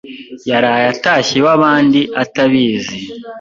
yaraye 0.49 0.85
atashye 0.93 1.33
iwabandi 1.39 2.01
atabizi. 2.23 2.97